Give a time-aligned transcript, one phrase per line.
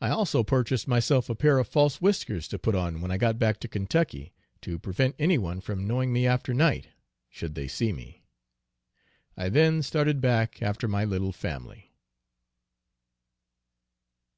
[0.00, 3.38] I also purchased myself a pair of false whiskers to put on when I got
[3.38, 6.88] back to Kentucky, to prevent any one from knowing me after night,
[7.28, 8.24] should they see me.
[9.36, 11.92] I then started back after my little family.